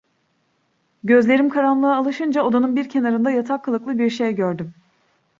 Gözlerim 1.03 1.49
karanlığa 1.49 1.95
alışınca 1.95 2.43
odanın 2.45 2.75
bir 2.75 2.89
kenarında 2.89 3.31
yatak 3.31 3.63
kılıklı 3.65 3.99
bir 3.99 4.09
şey 4.09 4.33
gördüm. 4.35 4.73